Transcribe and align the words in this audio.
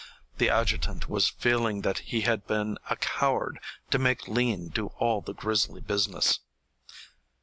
The 0.39 0.49
adjutant 0.49 1.07
was 1.07 1.29
feeling 1.29 1.81
that 1.81 1.99
he 2.09 2.21
had 2.21 2.47
been 2.47 2.79
a 2.89 2.95
coward 2.95 3.59
to 3.91 3.99
make 3.99 4.27
Lean 4.27 4.69
do 4.69 4.87
all 4.97 5.21
the 5.21 5.35
grisly 5.35 5.79
business. 5.79 6.39